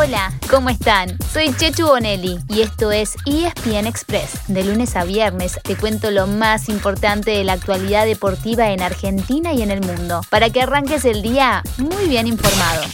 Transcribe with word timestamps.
Hola, 0.00 0.32
¿cómo 0.48 0.70
están? 0.70 1.18
Soy 1.32 1.52
Chechu 1.52 1.84
Bonelli 1.84 2.38
y 2.48 2.60
esto 2.60 2.92
es 2.92 3.16
ESPN 3.26 3.88
Express. 3.88 4.46
De 4.46 4.62
lunes 4.62 4.94
a 4.94 5.02
viernes 5.02 5.58
te 5.64 5.74
cuento 5.74 6.12
lo 6.12 6.28
más 6.28 6.68
importante 6.68 7.32
de 7.32 7.42
la 7.42 7.54
actualidad 7.54 8.06
deportiva 8.06 8.70
en 8.70 8.80
Argentina 8.80 9.52
y 9.52 9.62
en 9.62 9.72
el 9.72 9.80
mundo, 9.80 10.20
para 10.30 10.50
que 10.50 10.62
arranques 10.62 11.04
el 11.04 11.20
día 11.20 11.64
muy 11.78 12.06
bien 12.06 12.28
informado. 12.28 12.84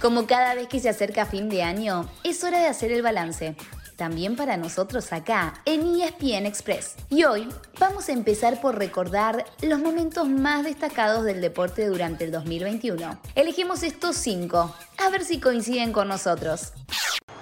Como 0.00 0.26
cada 0.26 0.56
vez 0.56 0.66
que 0.66 0.80
se 0.80 0.88
acerca 0.88 1.26
fin 1.26 1.48
de 1.48 1.62
año, 1.62 2.08
es 2.24 2.42
hora 2.42 2.58
de 2.58 2.66
hacer 2.66 2.90
el 2.90 3.02
balance 3.02 3.54
también 3.96 4.36
para 4.36 4.56
nosotros 4.56 5.12
acá 5.12 5.54
en 5.64 6.00
ESPN 6.00 6.46
Express. 6.46 6.96
Y 7.10 7.24
hoy 7.24 7.48
vamos 7.78 8.08
a 8.08 8.12
empezar 8.12 8.60
por 8.60 8.78
recordar 8.78 9.44
los 9.60 9.80
momentos 9.80 10.28
más 10.28 10.64
destacados 10.64 11.24
del 11.24 11.40
deporte 11.40 11.86
durante 11.86 12.24
el 12.24 12.32
2021. 12.32 13.18
Elegimos 13.34 13.82
estos 13.82 14.16
cinco, 14.16 14.74
a 14.98 15.10
ver 15.10 15.24
si 15.24 15.40
coinciden 15.40 15.92
con 15.92 16.08
nosotros. 16.08 16.72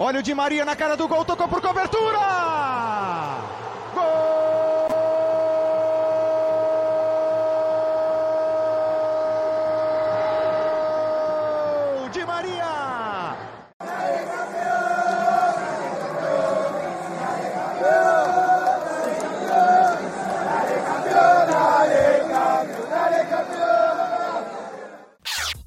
Olha 0.03 0.21
Di 0.21 0.33
Maria 0.33 0.65
cara 0.75 0.95
do 0.97 1.07
gol, 1.07 1.23
tocou 1.25 1.47
por 1.47 1.61
cobertura! 1.61 2.17
Gol! 3.93 4.89
Di 12.11 12.25
Maria! 12.25 12.71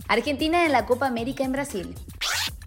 Argentina 0.08 0.66
en 0.66 0.72
la 0.72 0.86
Copa 0.86 1.06
América 1.06 1.44
en 1.44 1.52
Brasil. 1.52 1.94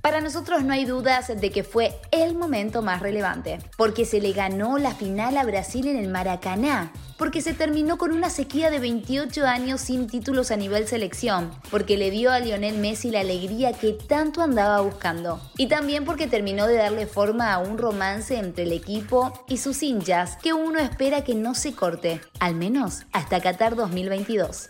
Para 0.01 0.21
nosotros 0.21 0.63
no 0.63 0.71
hay 0.71 0.85
dudas 0.85 1.27
de 1.27 1.51
que 1.51 1.65
fue 1.65 1.99
el 2.11 2.33
momento 2.33 2.81
más 2.81 3.01
relevante, 3.01 3.59
porque 3.75 4.05
se 4.05 4.21
le 4.21 4.31
ganó 4.31 4.77
la 4.77 4.95
final 4.95 5.35
a 5.37 5.43
Brasil 5.43 5.85
en 5.85 5.97
el 5.97 6.07
Maracaná, 6.07 6.93
porque 7.17 7.41
se 7.41 7.53
terminó 7.53 7.97
con 7.97 8.13
una 8.13 8.29
sequía 8.29 8.71
de 8.71 8.79
28 8.79 9.45
años 9.45 9.81
sin 9.81 10.07
títulos 10.07 10.49
a 10.51 10.55
nivel 10.55 10.87
selección, 10.87 11.51
porque 11.69 11.97
le 11.97 12.09
dio 12.09 12.31
a 12.31 12.39
Lionel 12.39 12.77
Messi 12.77 13.11
la 13.11 13.19
alegría 13.19 13.73
que 13.73 13.91
tanto 13.91 14.41
andaba 14.41 14.79
buscando, 14.79 15.41
y 15.57 15.67
también 15.67 16.05
porque 16.05 16.27
terminó 16.27 16.67
de 16.67 16.77
darle 16.77 17.05
forma 17.05 17.51
a 17.51 17.57
un 17.57 17.77
romance 17.77 18.37
entre 18.37 18.63
el 18.63 18.71
equipo 18.71 19.33
y 19.49 19.57
sus 19.57 19.83
hinchas 19.83 20.37
que 20.37 20.53
uno 20.53 20.79
espera 20.79 21.25
que 21.25 21.35
no 21.35 21.53
se 21.53 21.73
corte, 21.73 22.21
al 22.39 22.55
menos 22.55 23.01
hasta 23.11 23.41
Qatar 23.41 23.75
2022. 23.75 24.69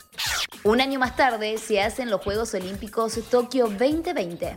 Un 0.64 0.82
año 0.82 1.00
más 1.00 1.16
tarde 1.16 1.58
se 1.58 1.82
hacen 1.82 2.10
los 2.10 2.22
Juegos 2.22 2.54
Olímpicos 2.54 3.20
Tokio 3.30 3.68
2020. 3.68 4.56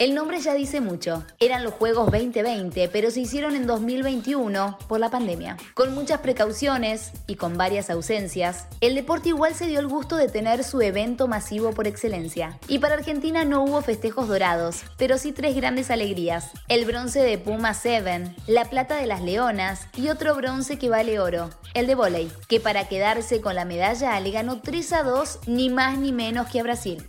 El 0.00 0.14
nombre 0.14 0.40
ya 0.40 0.54
dice 0.54 0.80
mucho. 0.80 1.24
Eran 1.40 1.62
los 1.62 1.74
Juegos 1.74 2.10
2020, 2.10 2.88
pero 2.88 3.10
se 3.10 3.20
hicieron 3.20 3.54
en 3.54 3.66
2021 3.66 4.78
por 4.88 4.98
la 4.98 5.10
pandemia. 5.10 5.58
Con 5.74 5.94
muchas 5.94 6.20
precauciones 6.20 7.12
y 7.26 7.34
con 7.34 7.58
varias 7.58 7.90
ausencias, 7.90 8.66
el 8.80 8.94
deporte 8.94 9.28
igual 9.28 9.54
se 9.54 9.66
dio 9.66 9.78
el 9.78 9.88
gusto 9.88 10.16
de 10.16 10.28
tener 10.28 10.64
su 10.64 10.80
evento 10.80 11.28
masivo 11.28 11.72
por 11.72 11.86
excelencia. 11.86 12.58
Y 12.66 12.78
para 12.78 12.94
Argentina 12.94 13.44
no 13.44 13.62
hubo 13.62 13.82
festejos 13.82 14.26
dorados, 14.26 14.84
pero 14.96 15.18
sí 15.18 15.32
tres 15.32 15.54
grandes 15.54 15.90
alegrías. 15.90 16.52
El 16.68 16.86
bronce 16.86 17.20
de 17.20 17.36
Puma 17.36 17.74
7, 17.74 18.36
la 18.46 18.64
plata 18.70 18.96
de 18.96 19.06
las 19.06 19.20
Leonas 19.20 19.86
y 19.98 20.08
otro 20.08 20.34
bronce 20.34 20.78
que 20.78 20.88
vale 20.88 21.20
oro, 21.20 21.50
el 21.74 21.86
de 21.86 21.94
volei, 21.94 22.32
que 22.48 22.58
para 22.58 22.88
quedarse 22.88 23.42
con 23.42 23.54
la 23.54 23.66
medalla 23.66 24.18
le 24.18 24.30
ganó 24.30 24.62
3 24.62 24.94
a 24.94 25.02
2 25.02 25.40
ni 25.46 25.68
más 25.68 25.98
ni 25.98 26.10
menos 26.12 26.48
que 26.48 26.60
a 26.60 26.62
Brasil. 26.62 27.06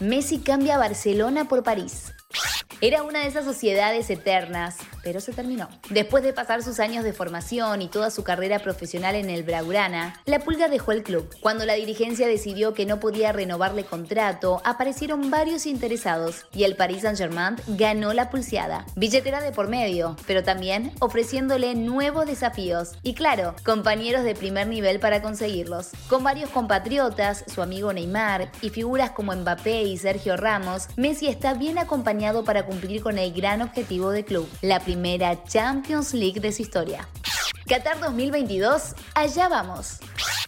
Messi 0.00 0.38
cambia 0.38 0.76
a 0.76 0.78
Barcelona 0.78 1.46
por 1.46 1.62
París. 1.62 2.12
Era 2.84 3.04
una 3.04 3.20
de 3.20 3.28
esas 3.28 3.44
sociedades 3.44 4.10
eternas, 4.10 4.76
pero 5.02 5.20
se 5.20 5.32
terminó. 5.32 5.68
Después 5.90 6.22
de 6.24 6.32
pasar 6.32 6.62
sus 6.62 6.80
años 6.80 7.04
de 7.04 7.12
formación 7.12 7.82
y 7.82 7.88
toda 7.88 8.10
su 8.10 8.24
carrera 8.24 8.58
profesional 8.58 9.14
en 9.14 9.30
el 9.30 9.42
Braurana, 9.42 10.20
la 10.24 10.40
Pulga 10.40 10.68
dejó 10.68 10.92
el 10.92 11.02
club. 11.02 11.28
Cuando 11.40 11.66
la 11.66 11.74
dirigencia 11.74 12.26
decidió 12.26 12.74
que 12.74 12.86
no 12.86 13.00
podía 13.00 13.32
renovarle 13.32 13.84
contrato, 13.84 14.60
aparecieron 14.64 15.30
varios 15.30 15.66
interesados 15.66 16.46
y 16.52 16.64
el 16.64 16.76
Paris 16.76 17.02
Saint-Germain 17.02 17.56
ganó 17.66 18.12
la 18.12 18.30
pulseada. 18.30 18.86
Billetera 18.96 19.40
de 19.40 19.52
por 19.52 19.68
medio, 19.68 20.16
pero 20.26 20.42
también 20.42 20.92
ofreciéndole 21.00 21.74
nuevos 21.74 22.26
desafíos 22.26 22.92
y 23.02 23.14
claro, 23.14 23.54
compañeros 23.64 24.24
de 24.24 24.34
primer 24.34 24.66
nivel 24.66 25.00
para 25.00 25.22
conseguirlos. 25.22 25.90
Con 26.08 26.24
varios 26.24 26.50
compatriotas, 26.50 27.44
su 27.52 27.62
amigo 27.62 27.92
Neymar 27.92 28.50
y 28.60 28.70
figuras 28.70 29.10
como 29.10 29.34
Mbappé 29.34 29.82
y 29.82 29.96
Sergio 29.96 30.36
Ramos, 30.36 30.88
Messi 30.96 31.28
está 31.28 31.54
bien 31.54 31.78
acompañado 31.78 32.44
para 32.44 32.66
cumplir 32.66 33.02
con 33.02 33.18
el 33.18 33.32
gran 33.32 33.62
objetivo 33.62 34.10
del 34.10 34.24
club, 34.24 34.48
la 34.60 34.80
primera 34.92 35.42
Champions 35.44 36.12
League 36.12 36.38
de 36.38 36.52
su 36.52 36.60
historia. 36.60 37.08
Qatar 37.66 37.98
2022, 37.98 38.94
allá 39.14 39.48
vamos. 39.48 40.00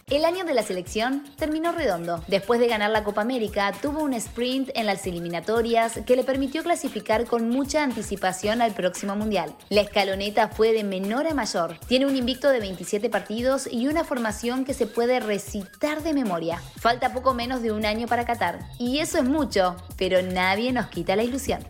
El 0.07 0.23
año 0.23 0.43
de 0.43 0.53
la 0.53 0.61
selección 0.61 1.23
terminó 1.35 1.71
redondo. 1.71 2.23
Después 2.27 2.59
de 2.59 2.67
ganar 2.67 2.91
la 2.91 3.03
Copa 3.03 3.21
América, 3.21 3.71
tuvo 3.81 4.03
un 4.03 4.13
sprint 4.13 4.69
en 4.75 4.85
las 4.85 5.07
eliminatorias 5.07 5.99
que 6.05 6.15
le 6.15 6.23
permitió 6.23 6.61
clasificar 6.61 7.25
con 7.25 7.49
mucha 7.49 7.81
anticipación 7.81 8.61
al 8.61 8.75
próximo 8.75 9.15
Mundial. 9.15 9.55
La 9.69 9.81
escaloneta 9.81 10.49
fue 10.49 10.73
de 10.73 10.83
menor 10.83 11.25
a 11.25 11.33
mayor. 11.33 11.79
Tiene 11.87 12.05
un 12.05 12.15
invicto 12.15 12.49
de 12.49 12.59
27 12.59 13.09
partidos 13.09 13.67
y 13.71 13.87
una 13.87 14.03
formación 14.03 14.63
que 14.63 14.75
se 14.75 14.85
puede 14.85 15.19
recitar 15.19 16.03
de 16.03 16.13
memoria. 16.13 16.61
Falta 16.79 17.11
poco 17.11 17.33
menos 17.33 17.63
de 17.63 17.71
un 17.71 17.83
año 17.83 18.05
para 18.05 18.27
Qatar. 18.27 18.59
Y 18.77 18.99
eso 18.99 19.17
es 19.17 19.23
mucho, 19.23 19.75
pero 19.97 20.21
nadie 20.21 20.71
nos 20.71 20.85
quita 20.85 21.15
la 21.15 21.23
ilusión. 21.23 21.65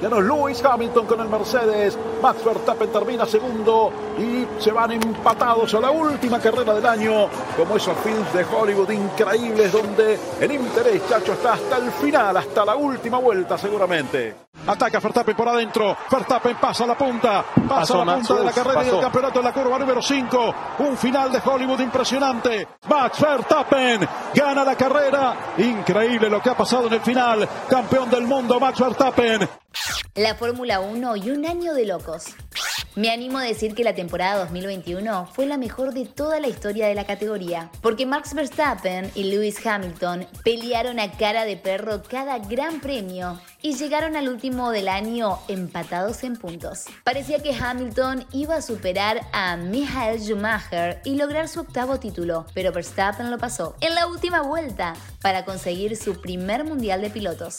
Ganó 0.00 0.20
Lewis 0.20 0.62
Hamilton 0.64 1.06
con 1.06 1.20
el 1.20 1.28
Mercedes. 1.28 1.98
Max 2.22 2.44
Verstappen 2.44 2.92
termina 2.92 3.24
segundo 3.26 3.90
y 4.18 4.46
se 4.60 4.70
van 4.72 4.92
empatados 4.92 5.72
a 5.74 5.80
la 5.80 5.90
última 5.90 6.38
carrera 6.38 6.74
del 6.74 6.86
año. 6.86 7.28
Como 7.56 7.76
esos 7.76 7.96
films 7.98 8.32
de 8.32 8.44
Hollywood 8.44 8.90
increíbles 8.90 9.72
donde 9.72 10.18
el 10.40 10.52
interés, 10.52 11.02
chacho, 11.08 11.32
está 11.32 11.54
hasta 11.54 11.78
el 11.78 11.90
final, 11.92 12.36
hasta 12.36 12.64
la 12.64 12.76
última 12.76 13.18
vuelta 13.18 13.56
seguramente. 13.56 14.46
Ataca 14.66 14.98
Verstappen 14.98 15.36
por 15.36 15.48
adentro. 15.48 15.96
Verstappen 16.10 16.56
pasa 16.56 16.84
a 16.84 16.86
la 16.88 16.98
punta. 16.98 17.44
Pasa 17.68 17.80
Pasó, 17.80 18.02
a 18.02 18.04
la 18.04 18.16
punta 18.16 18.34
Max, 18.34 18.40
de 18.40 18.44
la 18.44 18.52
carrera 18.52 18.82
y 18.82 18.90
del 18.90 19.00
campeonato 19.00 19.38
en 19.38 19.44
la 19.44 19.52
curva 19.52 19.78
número 19.78 20.02
5. 20.02 20.54
Un 20.80 20.96
final 20.96 21.30
de 21.30 21.40
Hollywood 21.44 21.80
impresionante. 21.80 22.66
Max 22.88 23.20
Verstappen 23.20 24.08
gana 24.34 24.64
la 24.64 24.74
carrera. 24.74 25.36
Increíble 25.58 26.28
lo 26.28 26.42
que 26.42 26.50
ha 26.50 26.56
pasado 26.56 26.88
en 26.88 26.94
el 26.94 27.00
final. 27.00 27.48
Campeón 27.68 28.10
del 28.10 28.26
mundo, 28.26 28.58
Max 28.58 28.80
Verstappen. 28.80 29.48
La 30.16 30.34
Fórmula 30.34 30.80
1 30.80 31.16
y 31.16 31.30
un 31.30 31.44
año 31.44 31.74
de 31.74 31.84
locos. 31.84 32.24
Me 32.94 33.10
animo 33.10 33.36
a 33.36 33.42
decir 33.42 33.74
que 33.74 33.84
la 33.84 33.94
temporada 33.94 34.38
2021 34.38 35.26
fue 35.26 35.44
la 35.44 35.58
mejor 35.58 35.92
de 35.92 36.06
toda 36.06 36.40
la 36.40 36.48
historia 36.48 36.86
de 36.86 36.94
la 36.94 37.04
categoría, 37.04 37.70
porque 37.82 38.06
Max 38.06 38.32
Verstappen 38.32 39.10
y 39.14 39.24
Lewis 39.24 39.64
Hamilton 39.66 40.26
pelearon 40.42 40.98
a 41.00 41.12
cara 41.12 41.44
de 41.44 41.58
perro 41.58 42.02
cada 42.02 42.38
gran 42.38 42.80
premio 42.80 43.38
y 43.60 43.74
llegaron 43.74 44.16
al 44.16 44.30
último 44.30 44.70
del 44.70 44.88
año 44.88 45.38
empatados 45.48 46.24
en 46.24 46.36
puntos. 46.36 46.86
Parecía 47.04 47.42
que 47.42 47.54
Hamilton 47.54 48.24
iba 48.32 48.56
a 48.56 48.62
superar 48.62 49.20
a 49.34 49.58
Michael 49.58 50.18
Schumacher 50.18 51.02
y 51.04 51.16
lograr 51.16 51.48
su 51.48 51.60
octavo 51.60 52.00
título, 52.00 52.46
pero 52.54 52.72
Verstappen 52.72 53.30
lo 53.30 53.36
pasó 53.36 53.76
en 53.82 53.94
la 53.94 54.06
última 54.06 54.40
vuelta 54.40 54.94
para 55.20 55.44
conseguir 55.44 55.94
su 55.94 56.22
primer 56.22 56.64
mundial 56.64 57.02
de 57.02 57.10
pilotos. 57.10 57.58